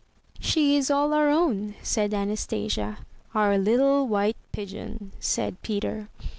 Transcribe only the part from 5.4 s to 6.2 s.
Peter.